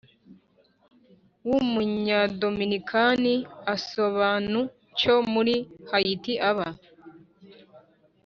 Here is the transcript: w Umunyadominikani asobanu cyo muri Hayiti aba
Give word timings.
w 1.47 1.49
Umunyadominikani 1.61 3.33
asobanu 3.75 4.59
cyo 4.99 5.15
muri 5.33 5.55
Hayiti 5.89 6.33
aba 6.49 6.67